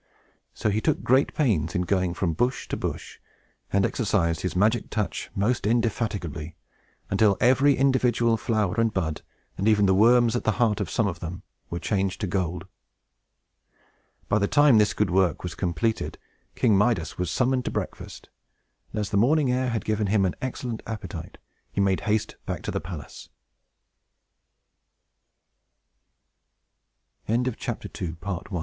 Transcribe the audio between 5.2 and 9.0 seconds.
most indefatigably; until every individual flower and